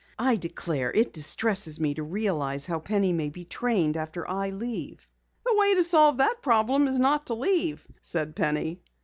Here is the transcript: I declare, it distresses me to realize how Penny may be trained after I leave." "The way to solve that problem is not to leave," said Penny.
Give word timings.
I 0.17 0.35
declare, 0.35 0.91
it 0.91 1.13
distresses 1.13 1.79
me 1.79 1.93
to 1.93 2.01
realize 2.01 2.65
how 2.65 2.79
Penny 2.79 3.13
may 3.13 3.29
be 3.29 3.45
trained 3.45 3.95
after 3.95 4.27
I 4.27 4.49
leave." 4.49 5.07
"The 5.45 5.53
way 5.55 5.75
to 5.75 5.83
solve 5.83 6.17
that 6.17 6.41
problem 6.41 6.87
is 6.87 6.97
not 6.97 7.27
to 7.27 7.35
leave," 7.35 7.87
said 8.01 8.35
Penny. 8.35 8.81